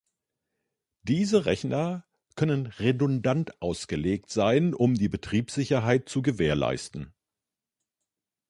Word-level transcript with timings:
Diese 1.03 1.45
Rechner 1.45 2.07
können 2.35 2.65
redundant 2.65 3.61
ausgelegt 3.61 4.31
sein, 4.31 4.73
um 4.73 4.95
die 4.95 5.09
Betriebssicherheit 5.09 6.09
zu 6.09 6.23
gewährleisten. 6.23 7.13